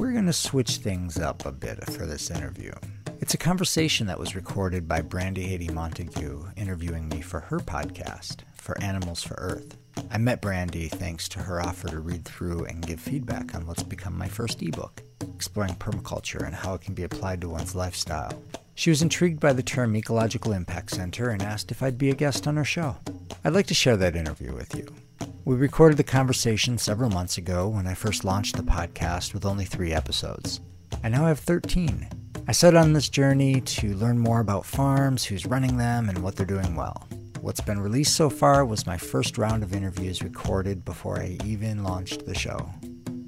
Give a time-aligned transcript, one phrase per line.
[0.00, 2.72] we're going to switch things up a bit for this interview.
[3.20, 8.44] It's a conversation that was recorded by Brandy Haiti Montague interviewing me for her podcast,
[8.54, 9.76] For Animals for Earth.
[10.10, 13.82] I met Brandy thanks to her offer to read through and give feedback on what's
[13.82, 15.02] become my first ebook,
[15.34, 18.42] exploring permaculture and how it can be applied to one's lifestyle.
[18.74, 22.14] She was intrigued by the term Ecological Impact Center and asked if I'd be a
[22.14, 22.96] guest on her show.
[23.44, 24.86] I'd like to share that interview with you.
[25.46, 29.64] We recorded the conversation several months ago when I first launched the podcast with only
[29.64, 30.60] three episodes.
[31.02, 32.06] I now have 13.
[32.46, 36.36] I set on this journey to learn more about farms, who's running them, and what
[36.36, 37.08] they're doing well.
[37.40, 41.84] What's been released so far was my first round of interviews recorded before I even
[41.84, 42.70] launched the show.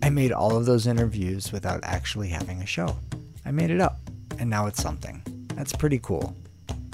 [0.02, 2.94] I made all of those interviews without actually having a show.
[3.46, 4.00] I made it up,
[4.38, 5.22] and now it's something.
[5.54, 6.36] That's pretty cool.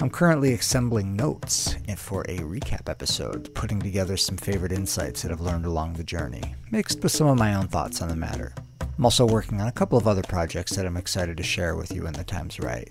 [0.01, 5.41] I'm currently assembling notes for a recap episode, putting together some favorite insights that I've
[5.41, 8.53] learned along the journey, mixed with some of my own thoughts on the matter.
[8.97, 11.91] I'm also working on a couple of other projects that I'm excited to share with
[11.91, 12.89] you when the time's right.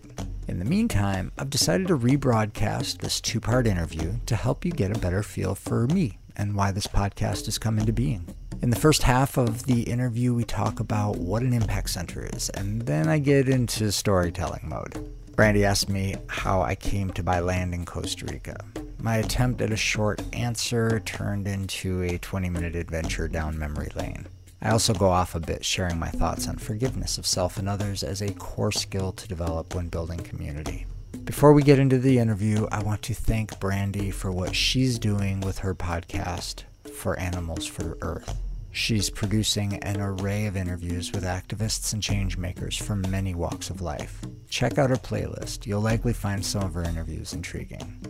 [0.48, 4.95] In the meantime, I've decided to rebroadcast this two part interview to help you get
[4.95, 8.34] a better feel for me and why this podcast has come into being.
[8.61, 12.50] In the first half of the interview, we talk about what an impact center is,
[12.50, 15.17] and then I get into storytelling mode.
[15.39, 18.56] Brandy asked me how I came to buy land in Costa Rica.
[18.98, 24.27] My attempt at a short answer turned into a 20 minute adventure down memory lane.
[24.61, 28.03] I also go off a bit sharing my thoughts on forgiveness of self and others
[28.03, 30.86] as a core skill to develop when building community.
[31.22, 35.41] Before we get into the interview, I want to thank Brandy for what she's doing
[35.41, 38.36] with her podcast, For Animals for Earth.
[38.79, 44.25] She's producing an array of interviews with activists and changemakers from many walks of life.
[44.48, 45.67] Check out her playlist.
[45.67, 48.01] You'll likely find some of her interviews intriguing.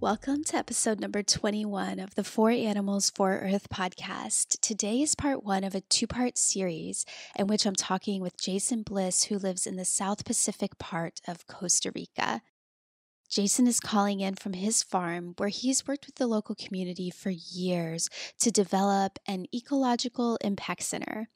[0.00, 4.60] Welcome to episode number 21 of the For Animals for Earth podcast.
[4.60, 7.06] Today is part one of a two part series
[7.38, 11.46] in which I'm talking with Jason Bliss, who lives in the South Pacific part of
[11.46, 12.42] Costa Rica.
[13.32, 17.30] Jason is calling in from his farm where he's worked with the local community for
[17.30, 21.30] years to develop an ecological impact center.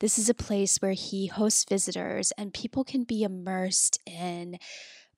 [0.00, 4.58] This is a place where he hosts visitors and people can be immersed in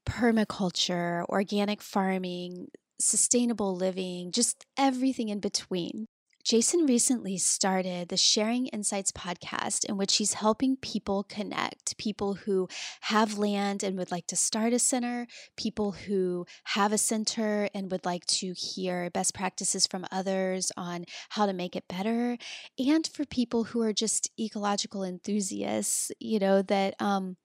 [0.04, 2.66] permaculture, organic farming,
[3.00, 6.08] sustainable living, just everything in between.
[6.48, 12.70] Jason recently started the Sharing Insights podcast, in which he's helping people connect people who
[13.02, 15.26] have land and would like to start a center,
[15.58, 21.04] people who have a center and would like to hear best practices from others on
[21.28, 22.38] how to make it better,
[22.78, 27.36] and for people who are just ecological enthusiasts, you know, that, um,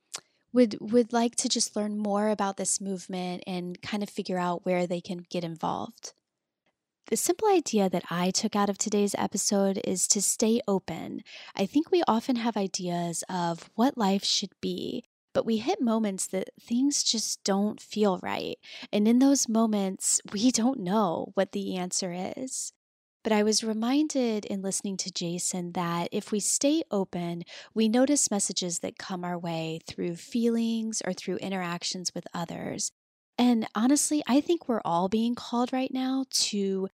[0.53, 4.65] would would like to just learn more about this movement and kind of figure out
[4.65, 6.13] where they can get involved.
[7.07, 11.21] The simple idea that I took out of today's episode is to stay open.
[11.55, 15.03] I think we often have ideas of what life should be,
[15.33, 18.57] but we hit moments that things just don't feel right.
[18.91, 22.71] And in those moments, we don't know what the answer is.
[23.21, 27.43] But I was reminded in listening to Jason that if we stay open,
[27.73, 32.91] we notice messages that come our way through feelings or through interactions with others.
[33.43, 36.87] And honestly, I think we're all being called right now to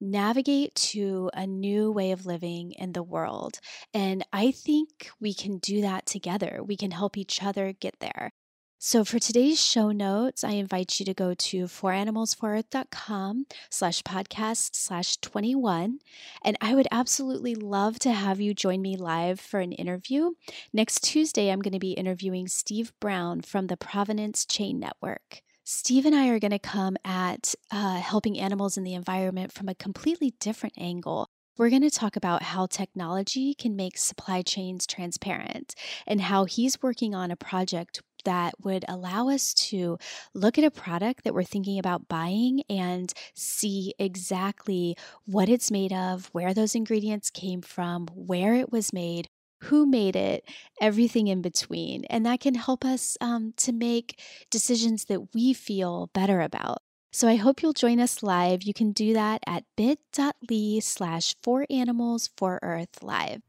[0.00, 3.60] navigate to a new way of living in the world.
[3.92, 6.60] And I think we can do that together.
[6.66, 8.30] We can help each other get there.
[8.78, 15.18] So for today's show notes, I invite you to go to foranimalsforearth.com slash podcast slash
[15.18, 15.98] 21.
[16.42, 20.30] And I would absolutely love to have you join me live for an interview.
[20.72, 25.42] Next Tuesday, I'm going to be interviewing Steve Brown from the Provenance Chain Network.
[25.68, 29.68] Steve and I are going to come at uh, helping animals in the environment from
[29.68, 31.26] a completely different angle.
[31.58, 35.74] We're going to talk about how technology can make supply chains transparent
[36.06, 39.98] and how he's working on a project that would allow us to
[40.34, 45.92] look at a product that we're thinking about buying and see exactly what it's made
[45.92, 49.28] of, where those ingredients came from, where it was made,
[49.64, 50.44] who made it,
[50.80, 52.04] everything in between.
[52.06, 54.20] And that can help us um, to make
[54.50, 56.78] decisions that we feel better about.
[57.12, 58.62] So I hope you'll join us live.
[58.62, 63.40] You can do that at bit.ly slash for animals for earth live.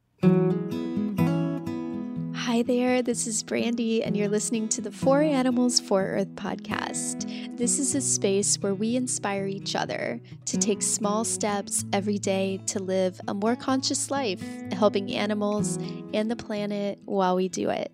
[2.47, 7.57] Hi there, this is Brandy, and you're listening to the For Animals for Earth podcast.
[7.57, 12.61] This is a space where we inspire each other to take small steps every day
[12.67, 14.41] to live a more conscious life,
[14.71, 15.75] helping animals
[16.13, 17.91] and the planet while we do it.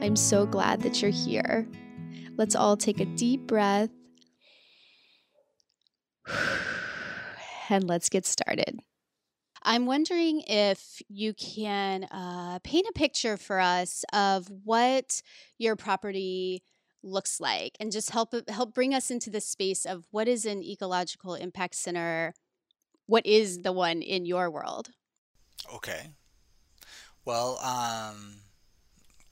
[0.00, 1.66] I'm so glad that you're here.
[2.36, 3.90] Let's all take a deep breath
[7.70, 8.78] and let's get started.
[9.66, 15.20] I'm wondering if you can uh, paint a picture for us of what
[15.58, 16.62] your property
[17.02, 20.62] looks like and just help help bring us into the space of what is an
[20.62, 22.32] ecological impact center
[23.06, 24.90] what is the one in your world?
[25.74, 26.10] Okay.
[27.24, 28.42] Well um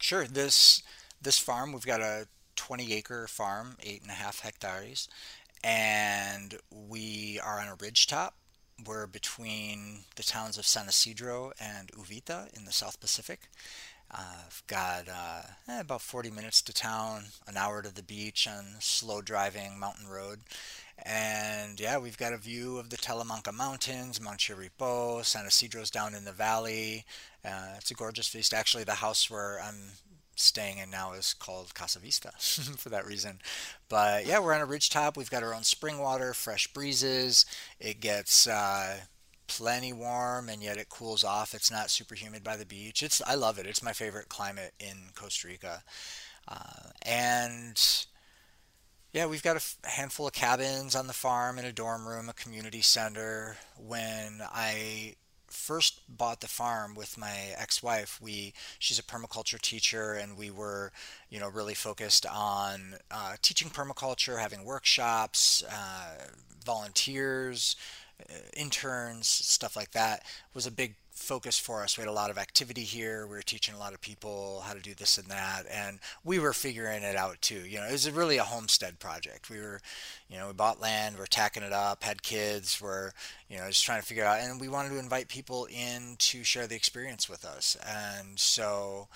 [0.00, 0.82] sure this
[1.22, 2.26] this farm we've got a
[2.56, 5.08] 20 acre farm eight and a half hectares
[5.62, 8.34] and we are on a ridge top
[8.86, 13.48] we're between the towns of San Isidro and Uvita in the South Pacific.
[14.10, 18.46] Uh, I've got uh, eh, about 40 minutes to town, an hour to the beach
[18.46, 20.40] on slow driving mountain road.
[21.02, 26.14] And yeah, we've got a view of the Talamanca Mountains, Mount Chirripó, San Isidro's down
[26.14, 27.04] in the valley.
[27.44, 28.56] Uh, it's a gorgeous vista.
[28.56, 29.92] Actually, the house where I'm
[30.36, 33.40] staying in now is called Casa Vista for that reason.
[33.88, 35.16] But yeah, we're on a ridge top.
[35.16, 37.46] We've got our own spring water, fresh breezes.
[37.78, 38.98] It gets uh,
[39.46, 41.54] plenty warm and yet it cools off.
[41.54, 43.02] It's not super humid by the beach.
[43.02, 43.66] It's I love it.
[43.66, 45.82] It's my favorite climate in Costa Rica.
[46.46, 47.80] Uh, and
[49.12, 52.32] yeah, we've got a handful of cabins on the farm and a dorm room, a
[52.32, 53.56] community center.
[53.78, 55.14] When I
[55.54, 60.92] first bought the farm with my ex-wife, we she's a permaculture teacher, and we were,
[61.30, 66.26] you know, really focused on uh, teaching permaculture, having workshops, uh,
[66.64, 67.76] volunteers,
[68.20, 70.24] uh, interns, stuff like that.
[70.54, 71.96] Was a big focus for us.
[71.96, 73.26] We had a lot of activity here.
[73.26, 76.38] We were teaching a lot of people how to do this and that, and we
[76.38, 77.60] were figuring it out too.
[77.66, 79.48] You know, it was really a homestead project.
[79.48, 79.80] We were,
[80.28, 83.12] you know, we bought land, we're tacking it up, had kids, we're,
[83.48, 86.42] you know, just trying to figure out, and we wanted to invite people in to
[86.42, 89.08] share the experience with us, and so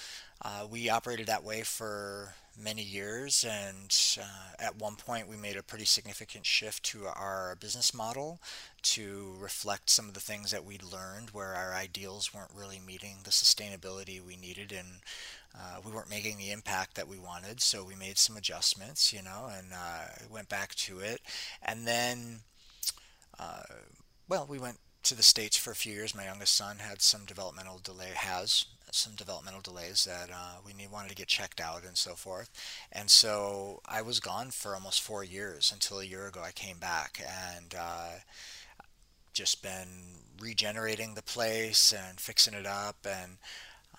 [0.42, 5.56] uh, we operated that way for many years, and uh, at one point we made
[5.56, 8.40] a pretty significant shift to our business model
[8.82, 13.18] to reflect some of the things that we'd learned where our ideals weren't really meeting
[13.24, 14.88] the sustainability we needed and
[15.56, 17.60] uh, we weren't making the impact that we wanted.
[17.60, 21.20] So we made some adjustments, you know, and uh, went back to it.
[21.62, 22.40] And then,
[23.38, 23.62] uh,
[24.28, 26.14] well, we went to the States for a few years.
[26.14, 30.90] My youngest son had some developmental delay, has some developmental delays that uh, we need,
[30.90, 32.50] wanted to get checked out and so forth.
[32.92, 36.78] And so I was gone for almost four years until a year ago I came
[36.78, 37.20] back
[37.56, 38.10] and uh,
[39.32, 43.38] just been regenerating the place and fixing it up and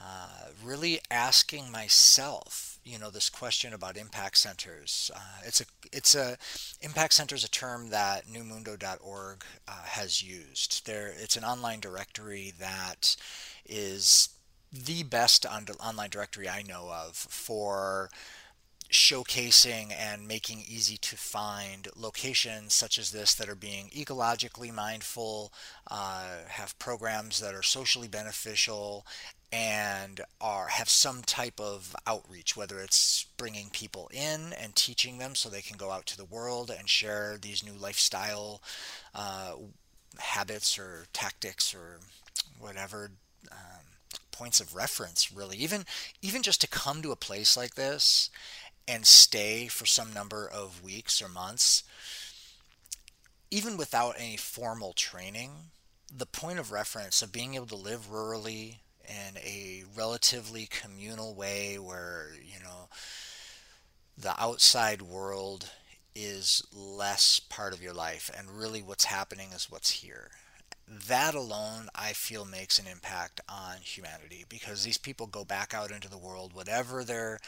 [0.01, 5.11] uh, really asking myself, you know, this question about impact centers.
[5.13, 6.37] Uh, it's a it's a
[6.81, 10.85] impact center is a term that numundo.org uh, has used.
[10.85, 13.17] There, it's an online directory that
[13.67, 14.29] is
[14.71, 18.09] the best on- online directory I know of for
[18.89, 25.53] showcasing and making easy to find locations such as this that are being ecologically mindful,
[25.91, 29.05] uh, have programs that are socially beneficial,
[29.51, 35.35] and are have some type of outreach, whether it's bringing people in and teaching them
[35.35, 38.61] so they can go out to the world and share these new lifestyle
[39.13, 39.53] uh,
[40.19, 41.99] habits or tactics or
[42.59, 43.11] whatever.
[43.51, 43.88] Um,
[44.39, 45.57] points of reference really.
[45.57, 45.85] Even
[46.21, 48.29] even just to come to a place like this
[48.87, 51.83] and stay for some number of weeks or months
[53.51, 55.51] even without any formal training
[56.15, 58.77] the point of reference of being able to live rurally
[59.07, 62.89] in a relatively communal way where you know
[64.17, 65.69] the outside world
[66.15, 70.31] is less part of your life and really what's happening is what's here
[71.07, 75.91] that alone I feel makes an impact on humanity because these people go back out
[75.91, 77.39] into the world, whatever their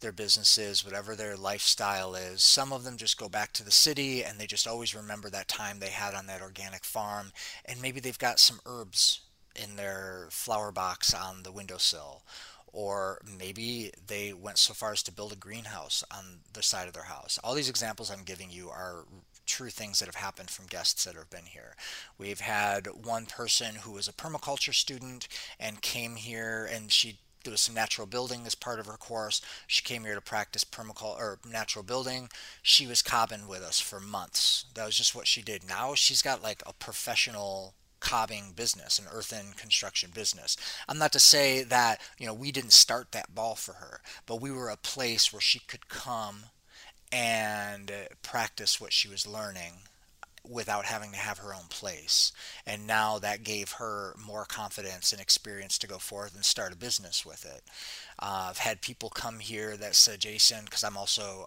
[0.00, 2.42] their business is, whatever their lifestyle is.
[2.42, 5.46] Some of them just go back to the city and they just always remember that
[5.46, 7.32] time they had on that organic farm
[7.64, 9.20] and maybe they've got some herbs
[9.54, 12.22] in their flower box on the windowsill
[12.72, 16.94] or maybe they went so far as to build a greenhouse on the side of
[16.94, 17.38] their house.
[17.44, 19.04] All these examples I'm giving you are
[19.46, 21.74] true things that have happened from guests that have been here.
[22.18, 27.50] We've had one person who was a permaculture student and came here and she there
[27.50, 29.40] was some natural building as part of her course.
[29.66, 32.28] She came here to practice permaculture or natural building.
[32.62, 34.66] She was cobbing with us for months.
[34.74, 35.68] That was just what she did.
[35.68, 40.56] Now she's got like a professional cobbing business, an earthen construction business.
[40.88, 44.40] I'm not to say that, you know, we didn't start that ball for her, but
[44.40, 46.44] we were a place where she could come
[47.12, 47.92] and
[48.22, 49.72] practice what she was learning
[50.48, 52.32] without having to have her own place.
[52.66, 56.76] And now that gave her more confidence and experience to go forth and start a
[56.76, 57.62] business with it.
[58.18, 61.46] Uh, I've had people come here that said, Jason, because I'm also,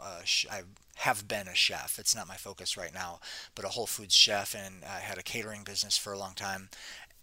[0.49, 0.61] I
[0.95, 1.99] have been a chef.
[1.99, 3.19] It's not my focus right now,
[3.53, 6.69] but a Whole Foods chef, and I had a catering business for a long time.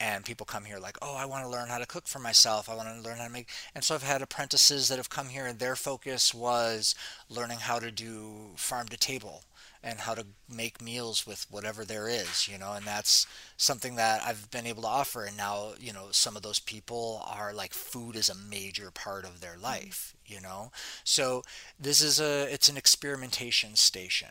[0.02, 2.68] And people come here like oh i want to learn how to cook for myself
[2.68, 5.28] i want to learn how to make and so i've had apprentices that have come
[5.28, 6.94] here and their focus was
[7.30, 9.44] learning how to do farm to table
[9.85, 14.23] and how to make meals with whatever there is, you know, and that's something that
[14.25, 15.25] I've been able to offer.
[15.25, 19.25] And now, you know, some of those people are like food is a major part
[19.25, 19.64] of their mm-hmm.
[19.64, 20.71] life, you know.
[21.02, 21.42] So
[21.80, 24.28] this is a it's an experimentation station.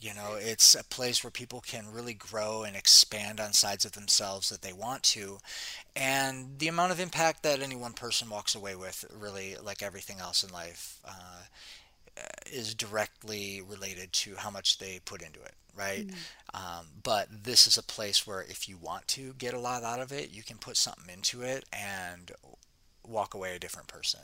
[0.00, 3.92] You know, it's a place where people can really grow and expand on sides of
[3.92, 5.38] themselves that they want to.
[5.96, 10.18] And the amount of impact that any one person walks away with, really, like everything
[10.20, 11.44] else in life, uh,
[12.16, 12.22] uh,
[12.52, 16.06] is directly related to how much they put into it, right?
[16.06, 16.14] Mm.
[16.54, 20.00] Um, but this is a place where if you want to get a lot out
[20.00, 22.30] of it, you can put something into it and
[23.06, 24.20] walk away a different person.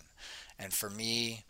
[0.58, 1.44] And for me,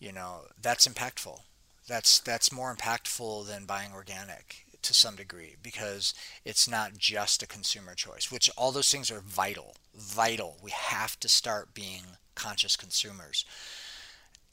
[0.00, 1.40] you know, that's impactful.
[1.86, 6.14] That's that's more impactful than buying organic to some degree because
[6.44, 9.76] it's not just a consumer choice, which all those things are vital.
[9.94, 10.58] Vital.
[10.62, 12.02] We have to start being
[12.34, 13.44] conscious consumers.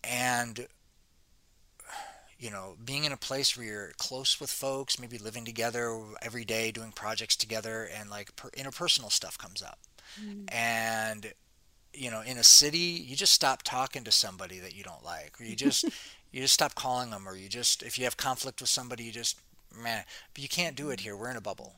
[0.03, 0.67] And
[2.41, 6.43] you know, being in a place where you're close with folks, maybe living together every
[6.43, 9.77] day, doing projects together, and like per- interpersonal stuff comes up.
[10.19, 10.51] Mm.
[10.51, 11.33] And,
[11.93, 15.39] you know, in a city, you just stop talking to somebody that you don't like,
[15.39, 15.85] or you just,
[16.31, 19.11] you just stop calling them, or you just, if you have conflict with somebody, you
[19.11, 19.37] just,
[19.75, 21.15] man, but you can't do it here.
[21.15, 21.75] We're in a bubble,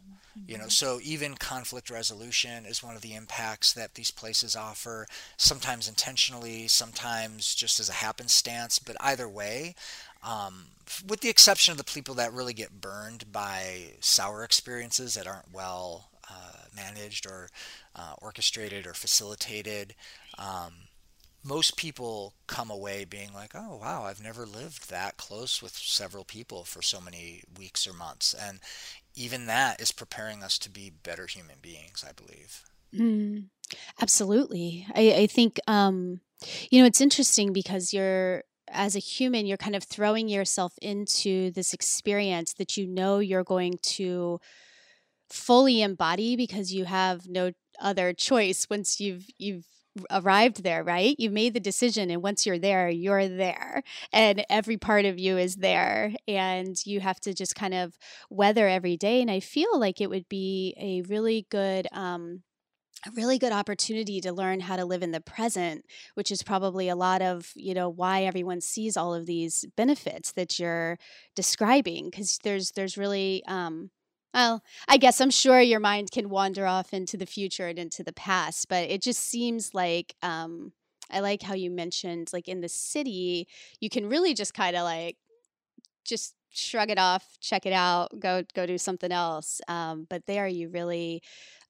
[0.48, 0.66] you know.
[0.66, 0.70] Mm-hmm.
[0.70, 5.08] So even conflict resolution is one of the impacts that these places offer.
[5.38, 8.80] Sometimes intentionally, sometimes just as a happenstance.
[8.80, 9.76] But either way,
[10.24, 10.66] um,
[11.08, 15.54] with the exception of the people that really get burned by sour experiences that aren't
[15.54, 17.50] well uh, managed or
[17.96, 19.94] uh, orchestrated or facilitated.
[20.38, 20.74] Um,
[21.44, 26.24] most people come away being like, oh, wow, I've never lived that close with several
[26.24, 28.34] people for so many weeks or months.
[28.34, 28.60] And
[29.16, 32.64] even that is preparing us to be better human beings, I believe.
[32.96, 33.46] Mm,
[34.02, 34.88] absolutely.
[34.96, 36.22] I, I think, um,
[36.72, 41.52] you know, it's interesting because you're as a human, you're kind of throwing yourself into
[41.52, 44.40] this experience that you know you're going to
[45.30, 49.66] fully embody because you have no other choice once you've you've
[50.12, 51.16] arrived there right?
[51.20, 55.38] You made the decision and once you're there you're there and every part of you
[55.38, 57.98] is there and you have to just kind of
[58.30, 62.42] weather every day and i feel like it would be a really good um,
[63.06, 65.86] a really good opportunity to learn how to live in the present
[66.16, 70.32] which is probably a lot of you know why everyone sees all of these benefits
[70.34, 70.98] that you're
[71.36, 73.90] describing because there's there's really um
[74.34, 78.04] well i guess i'm sure your mind can wander off into the future and into
[78.04, 80.72] the past but it just seems like um
[81.12, 83.48] i like how you mentioned like in the city
[83.80, 85.18] you can really just kind of like
[86.06, 90.48] just shrug it off check it out go go do something else um, but there
[90.48, 91.22] you really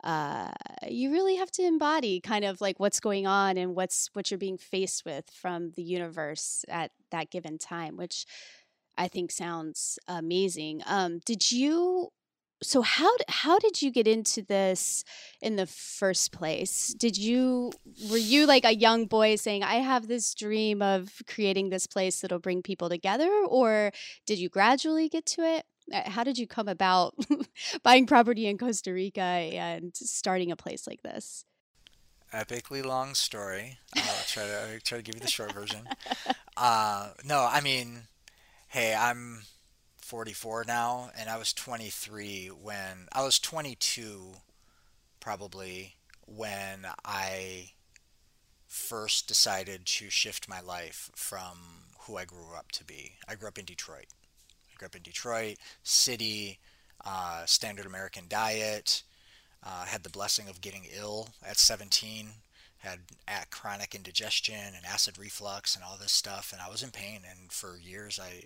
[0.03, 0.51] uh,
[0.89, 4.37] you really have to embody kind of like what's going on and what's what you're
[4.37, 8.25] being faced with from the universe at that given time, which
[8.97, 10.81] I think sounds amazing.
[10.85, 12.09] Um, did you?
[12.63, 15.03] So how how did you get into this
[15.41, 16.93] in the first place?
[16.97, 17.71] Did you
[18.09, 22.21] were you like a young boy saying I have this dream of creating this place
[22.21, 23.91] that'll bring people together, or
[24.25, 25.65] did you gradually get to it?
[25.93, 27.13] Uh, how did you come about
[27.83, 31.45] buying property in Costa Rica and starting a place like this?
[32.33, 33.77] Epically long story.
[33.95, 35.87] I'll try to I'll try to give you the short version.
[36.55, 38.03] Uh, no, I mean,
[38.67, 39.41] hey, I'm
[40.13, 44.33] 44 now, and I was 23 when I was 22,
[45.19, 45.95] probably
[46.27, 47.71] when I
[48.67, 51.57] first decided to shift my life from
[52.01, 53.13] who I grew up to be.
[53.27, 54.05] I grew up in Detroit
[54.71, 56.59] I grew up in Detroit, city,
[57.03, 59.01] uh, standard American diet.
[59.65, 62.27] Uh, had the blessing of getting ill at 17.
[62.77, 62.99] Had
[63.49, 67.21] chronic indigestion and acid reflux and all this stuff, and I was in pain.
[67.27, 68.43] And for years, I,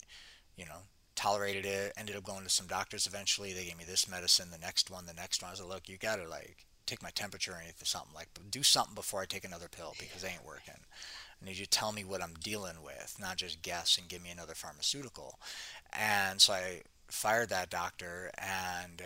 [0.56, 0.84] you know,
[1.18, 1.92] tolerated it.
[1.98, 3.08] Ended up going to some doctors.
[3.08, 5.50] Eventually, they gave me this medicine, the next one, the next one.
[5.50, 8.64] I was like, look, you gotta like take my temperature or anything, something like, do
[8.64, 10.80] something before I take another pill because they ain't working.
[11.42, 14.24] I need you to tell me what I'm dealing with, not just guess and give
[14.24, 15.38] me another pharmaceutical.
[15.92, 19.02] And so I fired that doctor and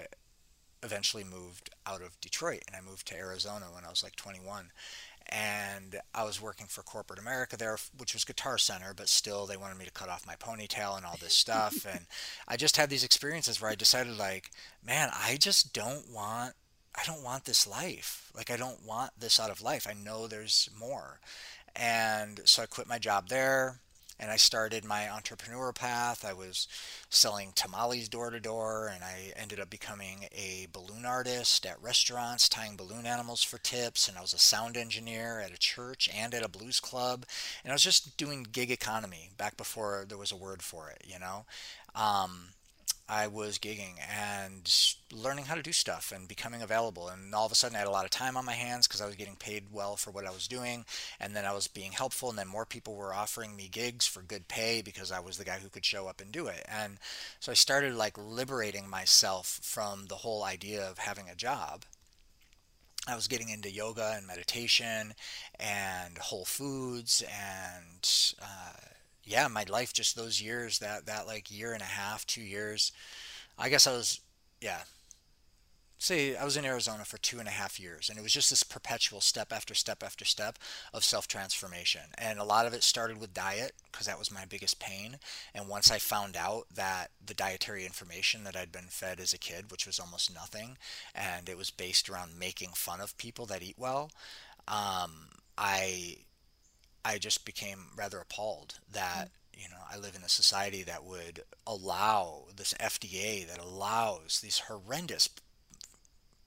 [0.83, 4.71] eventually moved out of Detroit and I moved to Arizona when I was like 21
[5.29, 9.57] and I was working for corporate America there, which was Guitar Center, but still they
[9.57, 11.85] wanted me to cut off my ponytail and all this stuff.
[11.85, 12.05] and
[12.47, 14.51] I just had these experiences where I decided, like,
[14.85, 16.53] man, I just don't want,
[16.95, 18.31] I don't want this life.
[18.35, 19.87] Like, I don't want this out of life.
[19.89, 21.19] I know there's more.
[21.75, 23.79] And so I quit my job there
[24.21, 26.23] and I started my entrepreneur path.
[26.23, 26.67] I was
[27.09, 32.47] selling tamales door to door, and I ended up becoming a balloon artist at restaurants,
[32.47, 34.07] tying balloon animals for tips.
[34.07, 37.25] And I was a sound engineer at a church and at a blues club.
[37.63, 41.03] And I was just doing gig economy back before there was a word for it,
[41.05, 41.45] you know.
[41.95, 42.49] Um,
[43.11, 44.73] I was gigging and
[45.11, 47.09] learning how to do stuff and becoming available.
[47.09, 49.01] And all of a sudden, I had a lot of time on my hands because
[49.01, 50.85] I was getting paid well for what I was doing.
[51.19, 52.29] And then I was being helpful.
[52.29, 55.43] And then more people were offering me gigs for good pay because I was the
[55.43, 56.65] guy who could show up and do it.
[56.69, 56.99] And
[57.41, 61.83] so I started like liberating myself from the whole idea of having a job.
[63.09, 65.15] I was getting into yoga and meditation
[65.59, 68.09] and whole foods and
[68.41, 68.90] uh,
[69.23, 72.91] yeah, my life just those years that that like year and a half, two years.
[73.57, 74.19] I guess I was
[74.59, 74.81] yeah.
[75.97, 78.49] Say I was in Arizona for two and a half years, and it was just
[78.49, 80.57] this perpetual step after step after step
[80.93, 82.01] of self transformation.
[82.17, 85.17] And a lot of it started with diet because that was my biggest pain.
[85.53, 89.37] And once I found out that the dietary information that I'd been fed as a
[89.37, 90.77] kid, which was almost nothing,
[91.13, 94.09] and it was based around making fun of people that eat well,
[94.67, 96.17] um, I
[97.03, 101.43] I just became rather appalled that you know I live in a society that would
[101.65, 105.29] allow this FDA that allows these horrendous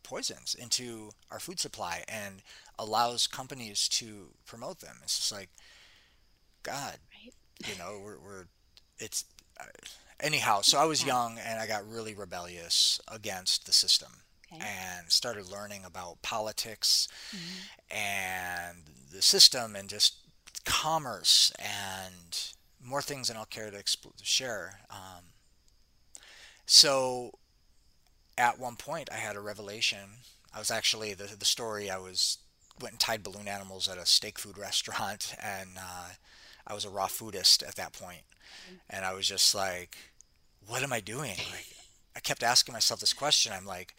[0.02, 2.42] poisons into our food supply and
[2.78, 4.98] allows companies to promote them.
[5.02, 5.48] It's just like
[6.62, 7.68] God, right.
[7.68, 8.44] you know, we're, we're
[8.98, 9.24] it's
[9.60, 9.64] uh,
[10.20, 10.60] anyhow.
[10.60, 11.08] So I was yeah.
[11.08, 14.12] young and I got really rebellious against the system.
[14.52, 17.96] And started learning about politics mm-hmm.
[17.96, 20.14] and the system and just
[20.64, 22.52] commerce and
[22.82, 23.82] more things than I'll care to,
[24.22, 24.80] share.
[24.90, 25.24] Um,
[26.66, 27.32] so
[28.36, 29.98] at one point, I had a revelation.
[30.54, 31.90] I was actually the the story.
[31.90, 32.38] I was
[32.80, 36.10] went and tied balloon animals at a steak food restaurant, and uh,
[36.66, 38.22] I was a raw foodist at that point.
[38.68, 39.96] point, and I was just like,
[40.66, 41.66] "What am I doing?" Like,
[42.16, 43.52] I kept asking myself this question.
[43.52, 43.94] I'm like,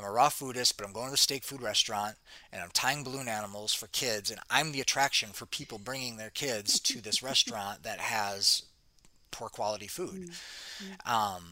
[0.00, 2.16] I'm a raw foodist, but I'm going to the steak food restaurant
[2.52, 6.30] and I'm tying balloon animals for kids, and I'm the attraction for people bringing their
[6.30, 8.62] kids to this restaurant that has
[9.30, 10.30] poor quality food.
[10.30, 11.12] Mm-hmm.
[11.12, 11.44] Um,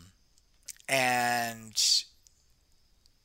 [0.89, 2.05] and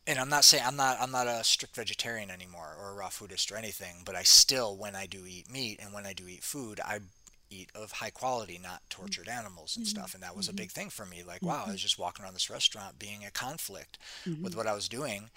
[0.05, 3.09] and I'm not saying I'm not I'm not a strict vegetarian anymore or a raw
[3.09, 6.27] foodist or anything, but I still when I do eat meat and when I do
[6.27, 6.99] eat food, I
[7.53, 9.97] eat of high quality, not tortured animals and mm-hmm.
[9.97, 10.13] stuff.
[10.13, 10.55] And that was mm-hmm.
[10.55, 11.23] a big thing for me.
[11.25, 11.71] Like, wow, I mm-hmm.
[11.71, 14.57] was just walking around this restaurant being a conflict with mm-hmm.
[14.57, 15.29] what I was doing.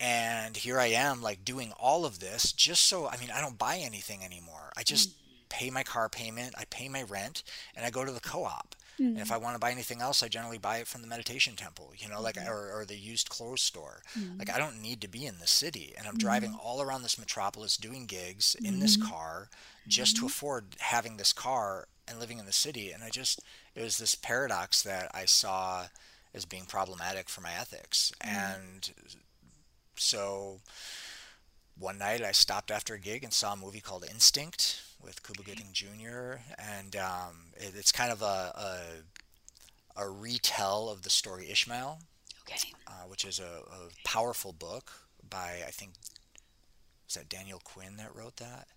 [0.00, 3.58] And here I am, like doing all of this just so, I mean, I don't
[3.58, 4.72] buy anything anymore.
[4.76, 5.10] I just
[5.50, 7.42] pay my car payment, I pay my rent,
[7.76, 8.74] and I go to the co op.
[9.00, 9.12] Mm-hmm.
[9.12, 11.56] And if I want to buy anything else, I generally buy it from the meditation
[11.56, 12.50] temple, you know, like mm-hmm.
[12.50, 14.02] or, or the used clothes store.
[14.38, 16.60] Like I don't need to be in the city, and I'm driving mm-hmm.
[16.60, 19.08] all around this metropolis doing gigs in this mm-hmm.
[19.08, 19.48] car
[19.88, 22.90] just to afford having this car and living in the city.
[22.90, 23.40] And I just
[23.74, 25.86] it was this paradox that I saw
[26.34, 28.90] as being problematic for my ethics, and
[29.96, 30.60] so
[31.78, 35.42] one night I stopped after a gig and saw a movie called Instinct with Cuba
[35.42, 36.40] Gooding Jr.
[36.58, 38.24] and um, it, it's kind of a,
[39.96, 42.00] a, a retell of the story Ishmael,
[42.42, 42.58] okay.
[42.86, 44.92] uh, which is a, a, powerful book
[45.28, 45.92] by I think
[47.08, 48.68] is that Daniel Quinn that wrote that.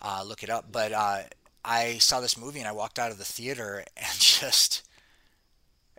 [0.00, 1.22] Uh, look it up, but uh,
[1.64, 4.82] I saw this movie and I walked out of the theater and just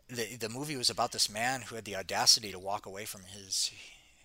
[0.08, 3.21] the the movie was about this man who had the audacity to walk away from
[3.23, 3.71] his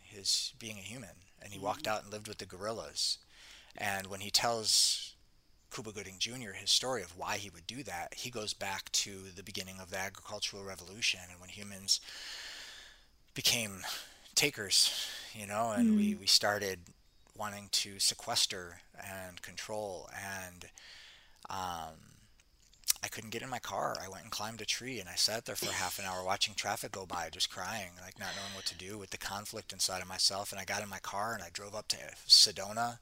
[0.03, 3.19] his being a human and he walked out and lived with the gorillas
[3.77, 5.15] and when he tells
[5.73, 6.53] Cuba Gooding Jr.
[6.55, 9.91] his story of why he would do that, he goes back to the beginning of
[9.91, 12.01] the agricultural revolution and when humans
[13.35, 13.83] became
[14.35, 15.97] takers, you know, and mm.
[15.97, 16.81] we, we started
[17.37, 20.09] wanting to sequester and control
[20.49, 20.67] and
[21.49, 21.95] um,
[23.03, 23.97] I couldn't get in my car.
[24.03, 26.55] I went and climbed a tree and I sat there for half an hour watching
[26.55, 30.03] traffic go by, just crying, like not knowing what to do with the conflict inside
[30.03, 30.53] of myself.
[30.53, 31.97] And I got in my car and I drove up to
[32.29, 32.99] Sedona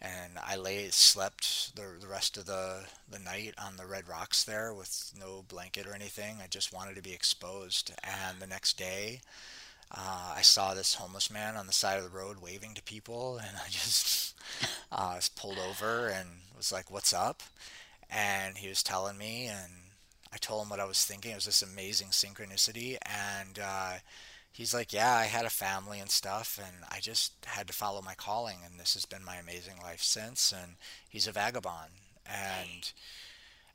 [0.00, 4.44] and I lay slept the, the rest of the the night on the red rocks
[4.44, 6.36] there with no blanket or anything.
[6.42, 7.92] I just wanted to be exposed.
[8.02, 9.20] And the next day,
[9.90, 13.38] uh, I saw this homeless man on the side of the road waving to people,
[13.46, 14.34] and I just
[14.92, 17.42] uh, was pulled over and was like, "What's up?"
[18.10, 19.72] And he was telling me, and
[20.32, 21.32] I told him what I was thinking.
[21.32, 23.94] It was this amazing synchronicity, and uh,
[24.54, 28.00] he's like, yeah, I had a family and stuff, and I just had to follow
[28.00, 30.52] my calling, and this has been my amazing life since.
[30.52, 30.76] And
[31.08, 31.90] he's a vagabond,
[32.24, 32.92] and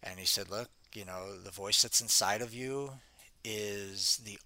[0.02, 2.94] and he said, look, you know, the voice that's inside of you
[3.44, 4.40] is the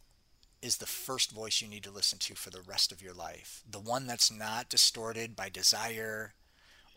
[0.62, 3.62] is the first voice you need to listen to for the rest of your life.
[3.70, 6.34] The one that's not distorted by desire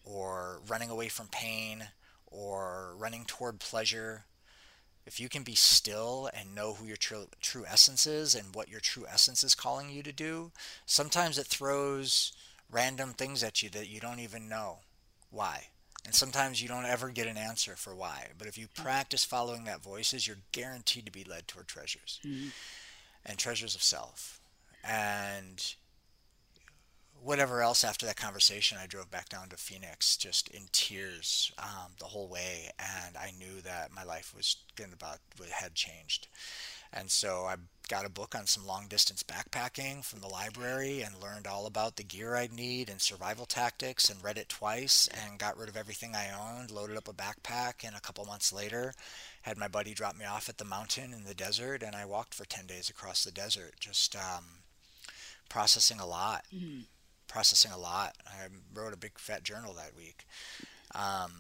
[0.05, 1.89] or running away from pain
[2.27, 4.25] or running toward pleasure,
[5.07, 8.69] if you can be still and know who your true, true essence is and what
[8.69, 10.51] your true essence is calling you to do,
[10.85, 12.33] sometimes it throws
[12.71, 14.79] random things at you that you don't even know
[15.31, 15.69] why.
[16.05, 18.29] And sometimes you don't ever get an answer for why.
[18.37, 22.49] But if you practice following that voices, you're guaranteed to be led toward treasures mm-hmm.
[23.25, 24.41] and treasures of self.
[24.85, 25.75] And
[27.27, 31.93] whatever else after that conversation, I drove back down to Phoenix just in tears um,
[31.99, 35.19] the whole way, and I knew that my life was going about
[35.51, 36.29] had changed.
[36.93, 37.57] And so I
[37.89, 41.97] got a book on some long distance backpacking from the library and learned all about
[41.97, 45.77] the gear I'd need and survival tactics and read it twice and got rid of
[45.77, 48.95] everything I owned, loaded up a backpack, and a couple months later
[49.43, 52.35] had my buddy drop me off at the mountain in the desert and I walked
[52.35, 54.45] for 10 days across the desert just um,
[55.49, 56.45] processing a lot.
[56.55, 56.83] Mm-hmm
[57.29, 58.17] processing a lot.
[58.27, 60.27] I wrote a big fat journal that week.
[60.95, 61.33] Um,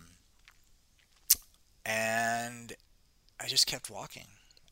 [1.84, 2.72] and
[3.40, 4.26] I just kept walking.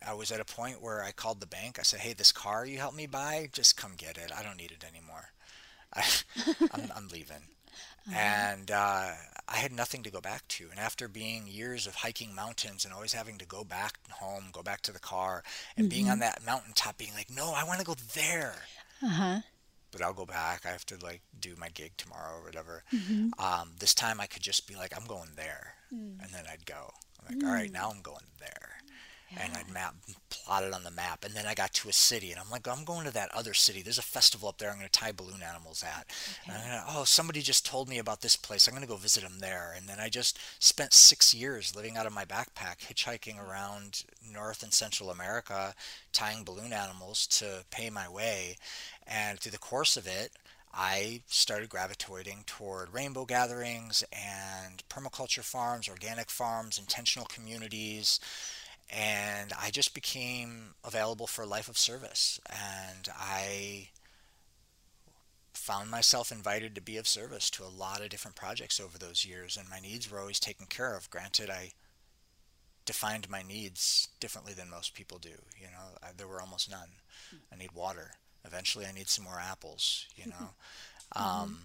[0.07, 1.79] I was at a point where I called the bank.
[1.79, 4.33] I said, "Hey, this car you helped me buy, just come get it.
[4.37, 5.31] I don't need it anymore.
[5.95, 6.05] I,
[6.73, 7.37] I'm, I'm, leaving."
[8.07, 8.19] Uh-huh.
[8.19, 9.13] And uh,
[9.49, 10.69] I had nothing to go back to.
[10.71, 14.63] And after being years of hiking mountains and always having to go back home, go
[14.63, 15.43] back to the car,
[15.75, 15.91] and mm-hmm.
[15.91, 18.57] being on that mountaintop, being like, "No, I want to go there."
[19.03, 19.41] Uh huh
[19.95, 20.67] but I'll go back.
[20.67, 22.83] I have to like do my gig tomorrow or whatever.
[22.93, 23.29] Mm-hmm.
[23.39, 26.21] Um, this time I could just be like, I'm going there, mm.
[26.21, 26.93] and then I'd go.
[27.21, 27.47] I'm like, mm.
[27.47, 28.75] all right, now I'm going there
[29.37, 29.45] yeah.
[29.45, 29.95] and I'd map
[30.45, 31.25] plot it on the map.
[31.25, 33.55] And then I got to a city, and I'm like, I'm going to that other
[33.55, 33.83] city.
[33.83, 34.71] There's a festival up there.
[34.71, 36.07] I'm going to tie balloon animals at.
[36.49, 36.59] Okay.
[36.59, 38.67] And oh, somebody just told me about this place.
[38.67, 39.73] I'm going to go visit them there.
[39.77, 44.63] And then I just spent six years living out of my backpack, hitchhiking around North
[44.63, 45.75] and Central America,
[46.13, 48.57] tying balloon animals to pay my way.
[49.07, 50.33] And through the course of it,
[50.77, 58.19] I started gravitating toward rainbow gatherings and permaculture farms, organic farms, intentional communities,
[58.91, 62.41] and I just became available for life of service.
[62.51, 63.89] And I
[65.53, 69.25] found myself invited to be of service to a lot of different projects over those
[69.25, 71.11] years, and my needs were always taken care of.
[71.11, 71.73] Granted, I
[72.85, 75.31] defined my needs differently than most people do.
[75.59, 76.89] You know, I, there were almost none.
[77.53, 78.13] I need water.
[78.45, 80.07] Eventually, I need some more apples.
[80.17, 80.37] You know,
[81.17, 81.23] mm-hmm.
[81.23, 81.59] um,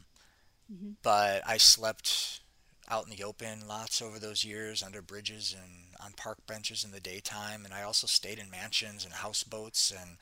[0.71, 0.91] mm-hmm.
[1.03, 2.41] but I slept
[2.89, 5.71] out in the open lots over those years under bridges and
[6.03, 10.17] on park benches in the daytime and I also stayed in mansions and houseboats and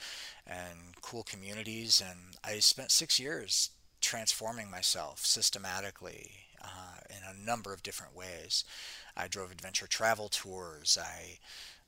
[0.46, 7.74] and cool communities and I spent 6 years transforming myself systematically uh, in a number
[7.74, 8.64] of different ways.
[9.16, 10.98] I drove adventure travel tours.
[11.02, 11.40] I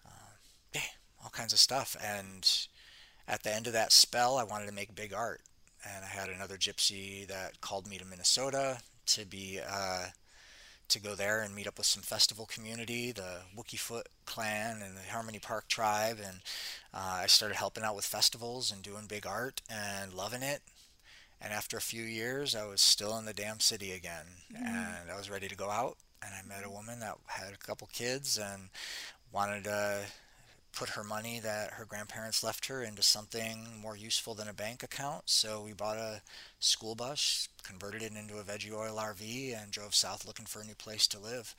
[0.05, 0.33] uh,
[0.73, 0.81] yeah,
[1.23, 2.67] all kinds of stuff and
[3.27, 5.41] at the end of that spell I wanted to make big art
[5.85, 10.05] and I had another gypsy that called me to Minnesota to be uh,
[10.89, 15.11] to go there and meet up with some festival community, the Wookiefoot clan and the
[15.11, 16.39] Harmony Park tribe, and
[16.93, 20.61] uh, I started helping out with festivals and doing big art and loving it.
[21.41, 24.65] And after a few years, I was still in the damn city again, mm.
[24.65, 25.97] and I was ready to go out.
[26.21, 28.69] And I met a woman that had a couple kids and
[29.31, 30.01] wanted to
[30.73, 34.83] put her money that her grandparents left her into something more useful than a bank
[34.83, 35.23] account.
[35.25, 36.21] So we bought a
[36.59, 40.65] school bus, converted it into a veggie oil RV, and drove south looking for a
[40.65, 41.55] new place to live.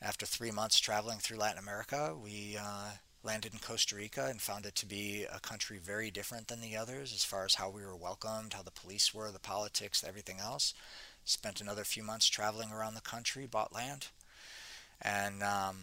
[0.00, 2.90] After three months traveling through Latin America, we uh,
[3.22, 6.76] landed in Costa Rica and found it to be a country very different than the
[6.76, 10.38] others as far as how we were welcomed, how the police were, the politics, everything
[10.38, 10.74] else.
[11.24, 14.08] Spent another few months traveling around the country, bought land,
[15.00, 15.76] and um,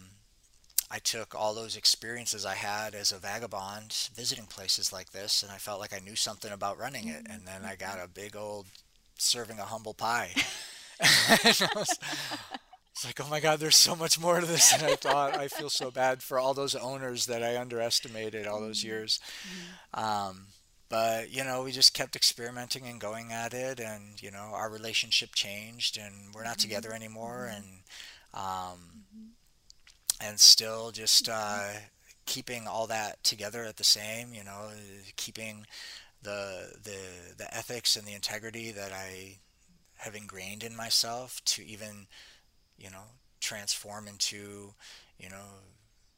[0.94, 5.50] I took all those experiences I had as a vagabond visiting places like this, and
[5.50, 7.26] I felt like I knew something about running it.
[7.30, 8.66] And then I got a big old
[9.16, 10.32] serving a humble pie.
[11.00, 11.62] it's
[13.06, 15.34] like, oh my God, there's so much more to this than I thought.
[15.34, 18.88] I feel so bad for all those owners that I underestimated all those mm-hmm.
[18.88, 19.18] years.
[19.94, 20.04] Mm-hmm.
[20.04, 20.46] Um,
[20.90, 24.70] but you know, we just kept experimenting and going at it, and you know, our
[24.70, 26.68] relationship changed, and we're not mm-hmm.
[26.68, 27.64] together anymore, and
[28.34, 29.01] um,
[30.22, 31.72] and still just uh,
[32.26, 34.68] keeping all that together at the same, you know,
[35.16, 35.66] keeping
[36.22, 39.38] the the the ethics and the integrity that I
[39.96, 42.06] have ingrained in myself to even,
[42.78, 43.04] you know,
[43.40, 44.74] transform into,
[45.18, 45.60] you know,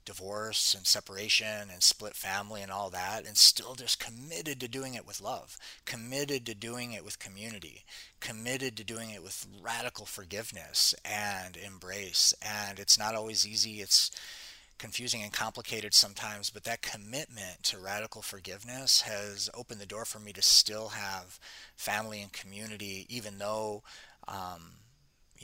[0.04, 4.94] divorce and separation and split family and all that and still just committed to doing
[4.94, 7.84] it with love committed to doing it with community
[8.20, 12.34] committed to doing it with radical forgiveness and embrace.
[12.42, 14.10] And it's not always easy it's
[14.76, 20.18] confusing and complicated sometimes but that commitment to radical forgiveness has opened the door for
[20.18, 21.38] me to still have
[21.76, 23.82] family and community even though
[24.26, 24.72] um,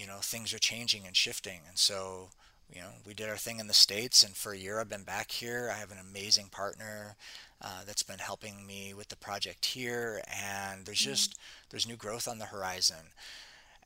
[0.00, 1.60] you know things are changing and shifting.
[1.68, 2.30] And so
[2.72, 5.04] you know, we did our thing in the States, and for a year I've been
[5.04, 5.70] back here.
[5.72, 7.16] I have an amazing partner
[7.60, 11.10] uh, that's been helping me with the project here, and there's mm-hmm.
[11.10, 11.38] just
[11.70, 13.12] there's new growth on the horizon.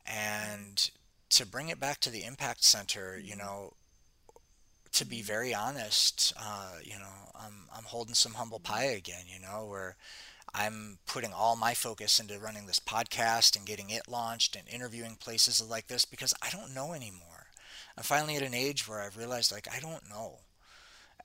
[0.06, 0.90] And
[1.30, 3.38] to bring it back to the Impact Center, you mm-hmm.
[3.40, 3.72] know,
[4.92, 9.40] to be very honest, uh, you know, I'm I'm holding some humble pie again, you
[9.40, 9.96] know, where
[10.54, 15.16] I'm putting all my focus into running this podcast and getting it launched and interviewing
[15.16, 17.33] places like this because I don't know anymore.
[17.96, 20.38] I'm finally at an age where I've realized like I don't know.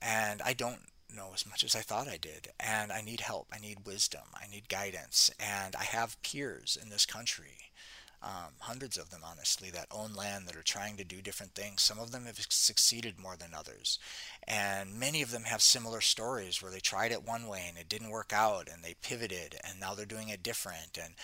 [0.02, 0.80] And I don't
[1.14, 2.48] know as much as I thought I did.
[2.58, 3.48] And I need help.
[3.52, 4.22] I need wisdom.
[4.34, 5.30] I need guidance.
[5.38, 7.70] And I have peers in this country
[8.22, 11.82] um, hundreds of them honestly that own land that are trying to do different things
[11.82, 13.98] some of them have succeeded more than others
[14.46, 17.88] and many of them have similar stories where they tried it one way and it
[17.88, 21.14] didn't work out and they pivoted and now they're doing it different and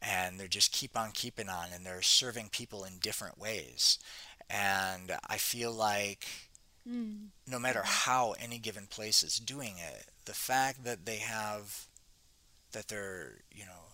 [0.00, 3.98] and they just keep on keeping on and they're serving people in different ways
[4.48, 6.26] and i feel like
[6.88, 7.26] mm.
[7.46, 11.86] no matter how any given place is doing it the fact that they have
[12.72, 13.86] that they're you know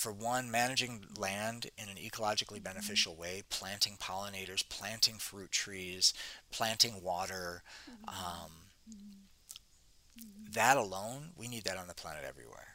[0.00, 2.64] for one, managing land in an ecologically mm-hmm.
[2.64, 6.14] beneficial way, planting pollinators, planting fruit trees,
[6.50, 7.62] planting water.
[7.90, 8.08] Mm-hmm.
[8.08, 8.50] Um,
[8.88, 10.52] mm-hmm.
[10.52, 12.68] that alone, we need that on the planet everywhere.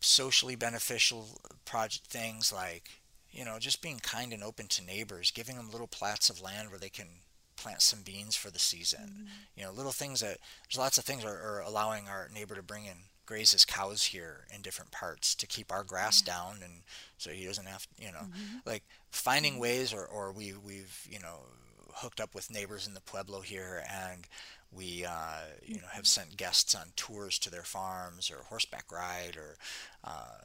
[0.00, 5.56] Socially beneficial project things like, you know, just being kind and open to neighbors, giving
[5.56, 7.06] them little plats of land where they can
[7.56, 9.00] plant some beans for the season.
[9.00, 9.26] Mm-hmm.
[9.56, 10.38] You know, little things that
[10.68, 14.46] there's lots of things are, are allowing our neighbor to bring in grazes cows here
[14.54, 16.32] in different parts to keep our grass yeah.
[16.32, 16.80] down and
[17.18, 18.56] so he doesn't have you know mm-hmm.
[18.64, 19.62] like finding mm-hmm.
[19.62, 21.40] ways or, or we we've you know
[21.96, 24.24] hooked up with neighbors in the pueblo here and
[24.72, 26.22] we uh, you know have mm-hmm.
[26.22, 29.56] sent guests on tours to their farms or horseback ride or
[30.04, 30.38] uh,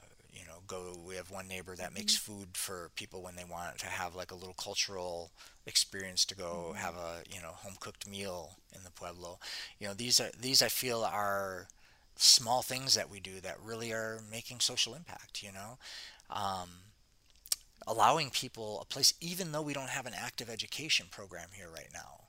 [0.74, 2.34] go we have one neighbor that makes mm-hmm.
[2.34, 5.32] food for people when they want to have like a little cultural
[5.66, 6.78] experience to go mm-hmm.
[6.78, 9.38] have a you know home cooked meal in the pueblo
[9.80, 11.68] you know these are these i feel are
[12.16, 15.78] small things that we do that really are making social impact, you know.
[16.30, 16.70] Um,
[17.88, 21.90] allowing people a place, even though we don't have an active education program here right
[21.94, 22.22] now,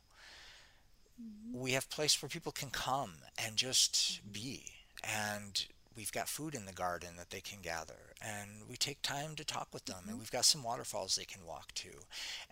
[1.21, 1.61] mm-hmm.
[1.61, 4.65] we have place where people can come and just be.
[5.03, 9.35] And we've got food in the garden that they can gather and we take time
[9.37, 10.11] to talk with them mm-hmm.
[10.11, 11.91] and we've got some waterfalls they can walk to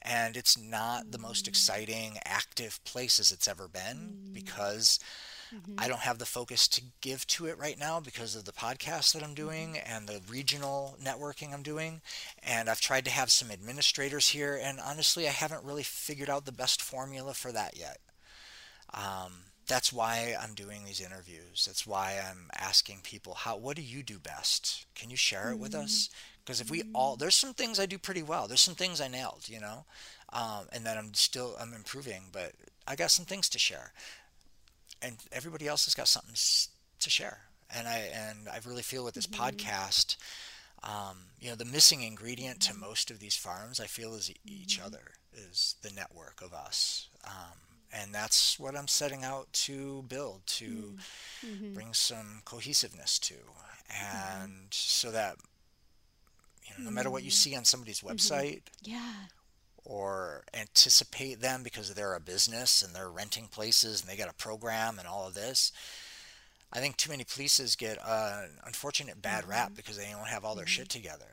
[0.03, 1.51] and it's not the most mm-hmm.
[1.51, 4.33] exciting active place as it's ever been mm-hmm.
[4.33, 4.99] because
[5.55, 5.75] Mm-hmm.
[5.79, 9.13] I don't have the focus to give to it right now because of the podcast
[9.13, 9.93] that I'm doing mm-hmm.
[9.93, 12.01] and the regional networking I'm doing.
[12.43, 16.47] And I've tried to have some administrators here, and honestly, I haven't really figured out
[16.47, 17.99] the best formula for that yet.
[18.95, 19.33] Um,
[19.67, 21.65] that's why I'm doing these interviews.
[21.67, 24.87] That's why I'm asking people, how, what do you do best?
[24.95, 26.11] Can you share it with us?
[26.45, 26.75] Because mm-hmm.
[26.75, 28.49] if we all, there's some things I do pretty well.
[28.49, 29.85] There's some things I nailed, you know,
[30.33, 32.53] um, and that I'm still, I'm improving, but
[32.87, 33.93] I got some things to share
[35.03, 36.35] and everybody else has got something
[37.01, 37.39] to share.
[37.75, 39.43] And I and I really feel with this mm-hmm.
[39.43, 40.17] podcast,
[40.83, 44.79] um, you know, the missing ingredient to most of these farms, I feel, is each
[44.79, 44.87] mm-hmm.
[44.87, 47.09] other, is the network of us.
[47.25, 47.59] Um,
[47.93, 51.47] and that's what I'm setting out to build, to mm-hmm.
[51.47, 51.75] mm-hmm.
[51.75, 54.43] bring some cohesiveness to, mm-hmm.
[54.43, 55.37] and so that
[56.65, 57.51] you know, no matter what you mm-hmm.
[57.51, 59.13] see on somebody's website, yeah,
[59.85, 64.35] or anticipate them because they're a business and they're renting places and they got a
[64.35, 65.73] program and all of this.
[66.73, 69.51] I think too many places get an unfortunate bad mm-hmm.
[69.51, 70.83] rap because they don't have all their mm-hmm.
[70.83, 71.27] shit together.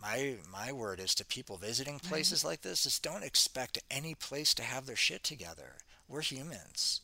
[0.00, 2.50] My my word is to people visiting places right.
[2.50, 5.76] like this is don't expect any place to have their shit together.
[6.14, 7.00] We're humans,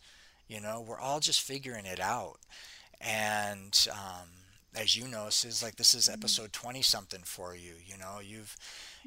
[0.47, 0.85] you know.
[0.87, 2.39] We're all just figuring it out,
[3.01, 4.29] and um,
[4.77, 6.15] as you know, this is like this is mm-hmm.
[6.21, 7.73] episode twenty something for you.
[7.85, 8.57] You know, you've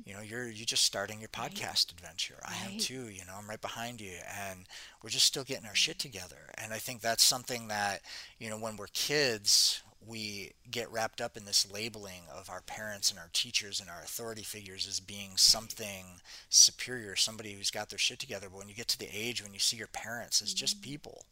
[0.03, 1.93] you know you're you're just starting your podcast right.
[1.95, 2.73] adventure i right.
[2.73, 4.13] am too you know i'm right behind you
[4.49, 4.65] and
[5.03, 8.01] we're just still getting our shit together and i think that's something that
[8.39, 13.09] you know when we're kids we get wrapped up in this labeling of our parents
[13.09, 16.05] and our teachers and our authority figures as being something
[16.49, 19.53] superior somebody who's got their shit together but when you get to the age when
[19.53, 20.91] you see your parents as just mm-hmm.
[20.91, 21.25] people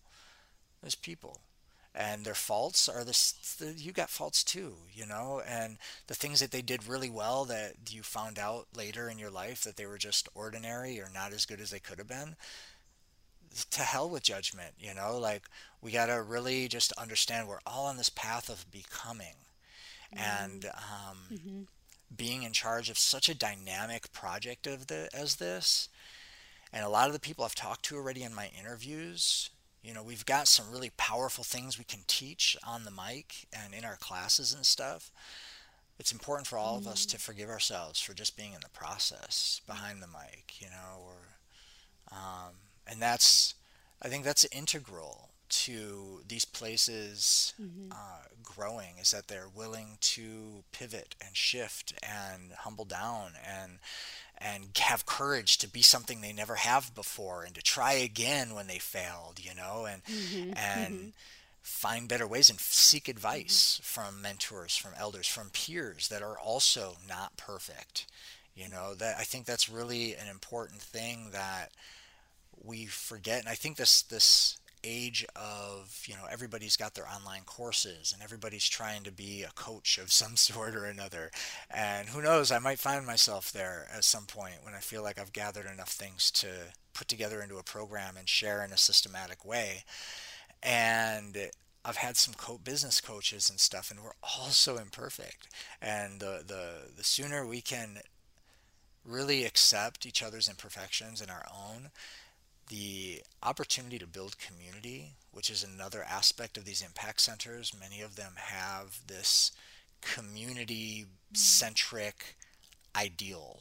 [0.84, 1.40] as people
[1.94, 6.40] and their faults are this the, you got faults too you know and the things
[6.40, 9.86] that they did really well that you found out later in your life that they
[9.86, 12.36] were just ordinary or not as good as they could have been
[13.70, 15.44] to hell with judgment you know like
[15.82, 19.36] we got to really just understand we're all on this path of becoming
[20.16, 20.44] mm-hmm.
[20.44, 21.62] and um, mm-hmm.
[22.16, 25.90] being in charge of such a dynamic project of the as this
[26.74, 29.50] and a lot of the people I've talked to already in my interviews
[29.84, 33.74] you know, we've got some really powerful things we can teach on the mic and
[33.74, 35.12] in our classes and stuff.
[36.00, 36.88] It's important for all mm-hmm.
[36.88, 37.22] of us to mm.
[37.22, 41.16] forgive ourselves for just being in the process behind the mic, you know, or
[42.12, 42.54] um,
[42.92, 43.56] and that's
[44.02, 47.92] I think that's integral to these places mm-hmm.
[47.92, 53.80] uh, growing is that they're willing to pivot and shift and humble down and
[54.38, 58.68] and have courage to be something they never have before and to try again when
[58.68, 60.54] they failed you know and mm-hmm.
[60.56, 61.10] and mm-hmm.
[61.62, 63.84] find better ways and seek advice mm-hmm.
[63.84, 68.08] from mentors from elders from peers that are also not perfect
[68.56, 71.72] you know that i think that's really an important thing that
[72.64, 77.44] we forget and i think this this age of you know everybody's got their online
[77.46, 81.30] courses and everybody's trying to be a coach of some sort or another
[81.70, 85.20] and who knows i might find myself there at some point when i feel like
[85.20, 86.48] i've gathered enough things to
[86.94, 89.84] put together into a program and share in a systematic way
[90.64, 91.38] and
[91.84, 95.48] I've had some co- business coaches and stuff, and we're all so imperfect.
[95.82, 98.00] And the, the the sooner we can
[99.04, 101.90] really accept each other's imperfections and our own,
[102.72, 107.74] the opportunity to build community, which is another aspect of these impact centers.
[107.78, 109.52] Many of them have this
[110.02, 112.38] community centric
[112.96, 113.60] ideal.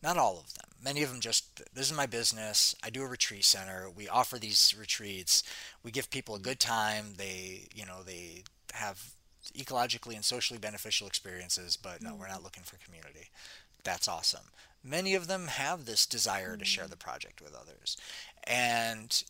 [0.00, 0.70] Not all of them.
[0.82, 2.74] Many of them just, this is my business.
[2.82, 3.90] I do a retreat center.
[3.90, 5.42] We offer these retreats.
[5.82, 7.14] We give people a good time.
[7.16, 8.44] They, you know, they
[8.74, 9.12] have
[9.56, 12.44] ecologically and socially beneficial experiences, but no, we're not mm.
[12.44, 13.30] looking for community.
[13.84, 14.46] That's awesome.
[14.84, 16.90] Many of them have this desire to share mm.
[16.90, 17.96] the project with others
[18.44, 19.24] and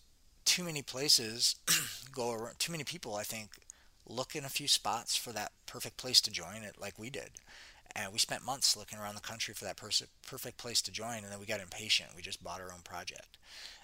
[0.44, 1.56] too many places
[2.12, 3.50] go around, too many people i think
[4.06, 7.30] look in a few spots for that perfect place to join it like we did.
[7.94, 11.18] And we spent months looking around the country for that pers- perfect place to join
[11.18, 12.10] and then we got impatient.
[12.16, 13.36] We just bought our own project.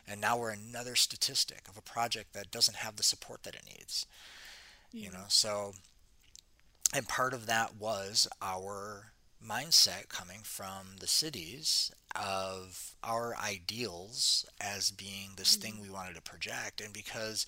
[0.07, 3.65] And now we're another statistic of a project that doesn't have the support that it
[3.67, 4.07] needs.
[4.89, 5.05] Mm-hmm.
[5.05, 5.75] you know so
[6.95, 9.13] and part of that was our
[9.47, 15.77] mindset coming from the cities of our ideals as being this mm-hmm.
[15.77, 17.47] thing we wanted to project and because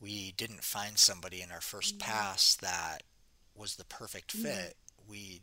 [0.00, 2.10] we didn't find somebody in our 1st mm-hmm.
[2.10, 3.02] pass that
[3.54, 4.46] was the perfect mm-hmm.
[4.46, 5.10] fit mm-hmm.
[5.10, 5.40] we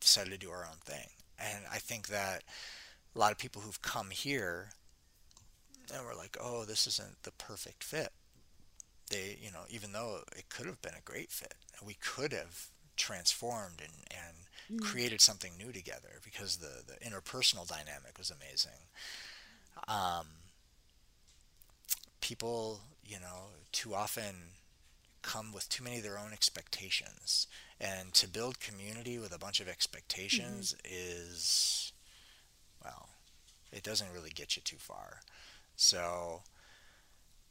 [0.00, 2.42] decided to do our own thing and i think that
[3.14, 4.68] a lot of people who've come here
[5.94, 8.10] and we're like oh this isn't the perfect fit
[9.10, 12.66] they you know even though it could have been a great fit we could have
[12.96, 14.36] transformed and, and
[14.72, 14.80] mm.
[14.80, 18.86] created something new together because the, the interpersonal dynamic was amazing.
[19.88, 20.26] Um,
[22.20, 24.34] people, you know, too often
[25.22, 27.46] come with too many of their own expectations.
[27.80, 30.94] And to build community with a bunch of expectations mm-hmm.
[30.94, 31.92] is,
[32.82, 33.08] well,
[33.72, 35.20] it doesn't really get you too far.
[35.74, 36.42] So,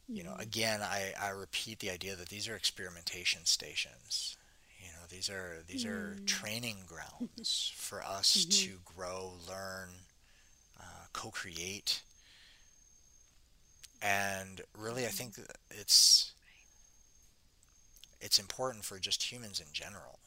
[0.07, 0.41] you know, mm-hmm.
[0.41, 4.37] again, I, I repeat the idea that these are experimentation stations
[5.15, 5.91] these are these mm.
[5.91, 8.67] are training grounds for us mm-hmm.
[8.67, 9.89] to grow, learn,
[10.77, 12.01] uh, co-create,
[14.01, 15.35] and really, I think
[15.71, 16.33] it's
[18.19, 20.19] it's important for just humans in general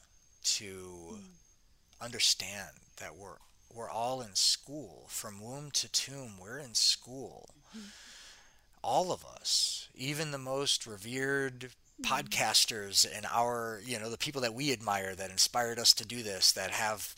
[0.45, 1.21] to mm.
[2.01, 3.37] understand that we're
[3.75, 6.33] we're all in school from womb to tomb.
[6.41, 7.51] We're in school.
[7.77, 7.89] Mm-hmm.
[8.83, 14.55] All of us, even the most revered podcasters and our you know the people that
[14.55, 17.15] we admire that inspired us to do this that have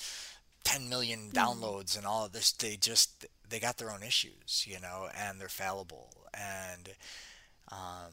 [0.64, 1.36] 10 million mm-hmm.
[1.36, 5.40] downloads and all of this they just they got their own issues you know and
[5.40, 6.90] they're fallible and
[7.70, 8.12] um,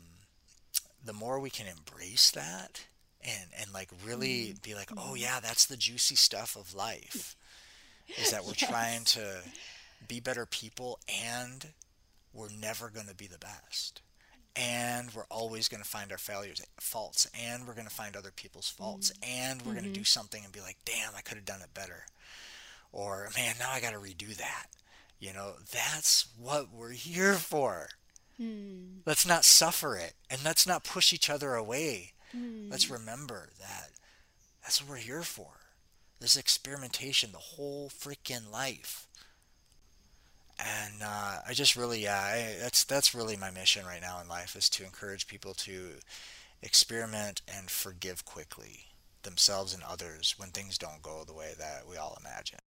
[1.04, 2.86] the more we can embrace that
[3.24, 4.58] and and like really mm-hmm.
[4.62, 5.18] be like oh mm-hmm.
[5.18, 7.36] yeah that's the juicy stuff of life
[8.20, 8.70] is that we're yes.
[8.70, 9.40] trying to
[10.08, 11.70] be better people and
[12.34, 14.02] we're never going to be the best
[14.58, 18.32] and we're always going to find our failures faults and we're going to find other
[18.36, 19.32] people's faults mm-hmm.
[19.32, 19.82] and we're mm-hmm.
[19.82, 22.06] going to do something and be like damn i could have done it better
[22.92, 24.68] or man now i got to redo that
[25.20, 27.90] you know that's what we're here for
[28.42, 28.98] mm.
[29.06, 32.70] let's not suffer it and let's not push each other away mm.
[32.72, 33.90] let's remember that
[34.64, 35.52] that's what we're here for
[36.20, 39.08] this experimentation the whole freaking life
[40.60, 44.28] and uh, I just really yeah I, that's that's really my mission right now in
[44.28, 45.92] life is to encourage people to
[46.62, 48.88] experiment and forgive quickly
[49.24, 52.60] themselves and others when things don't go the way that we all imagine.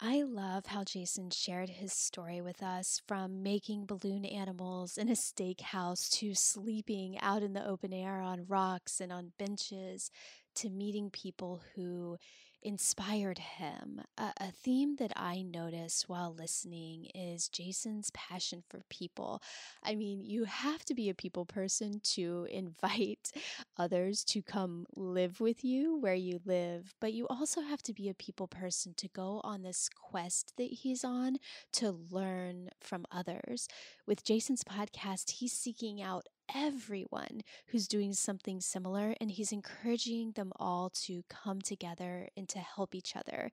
[0.00, 5.12] I love how Jason shared his story with us from making balloon animals in a
[5.12, 10.10] steakhouse to sleeping out in the open air on rocks and on benches
[10.56, 12.18] to meeting people who
[12.64, 14.00] inspired him.
[14.16, 19.42] A, a, theme that I noticed while listening is Jason's passion for people.
[19.82, 23.30] I mean, you have to be a people person to invite
[23.76, 28.08] others to come live with you where you live, but you also have to be
[28.08, 31.36] a people person to go on this quest that he's on
[31.72, 33.68] to learn from others.
[34.06, 40.52] With Jason's podcast, he's seeking out everyone who's doing something similar and he's encouraging them
[40.56, 43.50] all to come together and to help each other.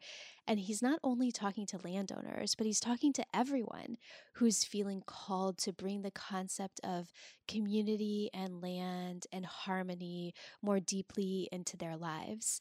[0.47, 3.97] And he's not only talking to landowners, but he's talking to everyone
[4.33, 7.11] who's feeling called to bring the concept of
[7.47, 12.59] community and land and harmony more deeply into their lives.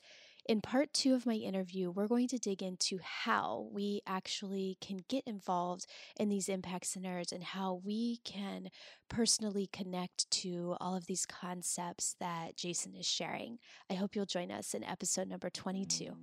[0.51, 4.98] In part two of my interview, we're going to dig into how we actually can
[5.09, 5.86] get involved
[6.18, 8.70] in these impact centers and how we can
[9.09, 13.61] personally connect to all of these concepts that Jason is sharing.
[13.88, 16.16] I hope you'll join us in episode number 22.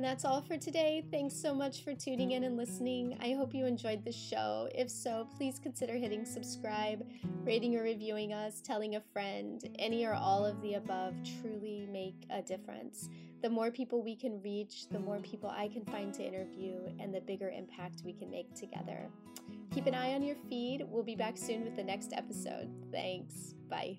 [0.00, 1.04] And that's all for today.
[1.10, 3.18] Thanks so much for tuning in and listening.
[3.20, 4.66] I hope you enjoyed the show.
[4.74, 7.06] If so, please consider hitting subscribe,
[7.44, 9.62] rating or reviewing us, telling a friend.
[9.78, 13.10] Any or all of the above truly make a difference.
[13.42, 17.14] The more people we can reach, the more people I can find to interview, and
[17.14, 19.06] the bigger impact we can make together.
[19.70, 20.82] Keep an eye on your feed.
[20.88, 22.70] We'll be back soon with the next episode.
[22.90, 23.54] Thanks.
[23.68, 23.98] Bye.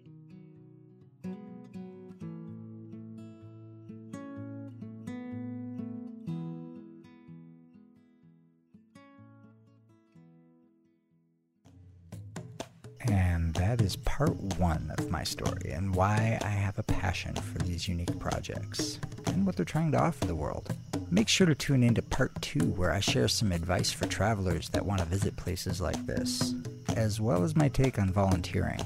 [13.71, 17.87] That is part one of my story and why I have a passion for these
[17.87, 20.75] unique projects and what they're trying to offer the world.
[21.09, 24.67] Make sure to tune in to part two, where I share some advice for travelers
[24.69, 26.53] that want to visit places like this,
[26.97, 28.81] as well as my take on volunteering.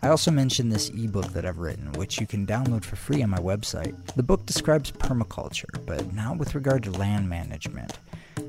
[0.00, 3.28] I also mentioned this ebook that I've written, which you can download for free on
[3.28, 3.94] my website.
[4.14, 7.98] The book describes permaculture, but not with regard to land management.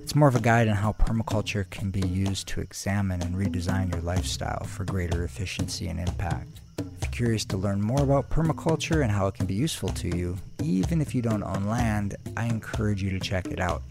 [0.06, 3.92] It's more of a guide on how permaculture can be used to examine and redesign
[3.92, 6.60] your lifestyle for greater efficiency and impact.
[6.78, 10.16] If you're curious to learn more about permaculture and how it can be useful to
[10.16, 13.82] you, even if you don't own land, I encourage you to check it out.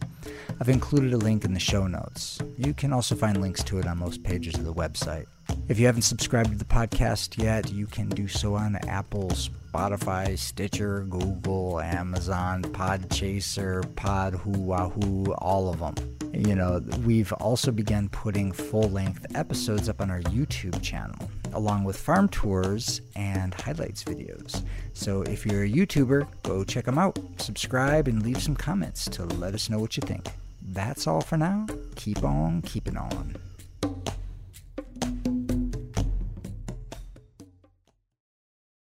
[0.61, 2.39] I've included a link in the show notes.
[2.59, 5.27] You can also find links to it on most pages of the website.
[5.69, 9.33] If you haven't subscribed to the podcast yet, you can do so on Apple,
[9.75, 16.16] Spotify, Stitcher, Google, Amazon, Podchaser, Pod Wahoo, all of them.
[16.33, 21.83] You know, we've also begun putting full length episodes up on our YouTube channel, along
[21.83, 24.64] with farm tours and highlights videos.
[24.93, 29.25] So if you're a YouTuber, go check them out, subscribe, and leave some comments to
[29.25, 30.29] let us know what you think.
[30.62, 31.66] That's all for now.
[31.97, 33.35] Keep on keeping on.